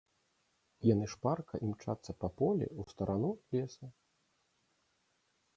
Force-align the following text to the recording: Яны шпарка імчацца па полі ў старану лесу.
Яны 0.93 1.05
шпарка 1.13 1.55
імчацца 1.67 2.11
па 2.25 2.31
полі 2.39 2.65
ў 2.79 2.95
старану 2.95 3.31
лесу. 3.57 3.91